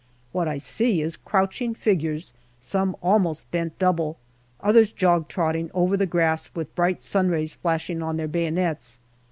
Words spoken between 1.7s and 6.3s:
figures, some almost bent double, others jog trotting over the